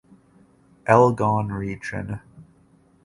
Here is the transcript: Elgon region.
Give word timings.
Elgon 0.87 1.49
region. 1.51 2.21